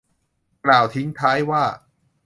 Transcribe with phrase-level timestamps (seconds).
[0.65, 1.63] กล่าวทิ้งท้ายว่า